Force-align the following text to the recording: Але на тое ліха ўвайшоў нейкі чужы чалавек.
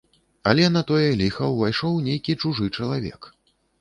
Але 0.51 0.63
на 0.77 0.81
тое 0.91 1.11
ліха 1.19 1.49
ўвайшоў 1.51 1.99
нейкі 2.07 2.39
чужы 2.45 2.71
чалавек. 2.77 3.21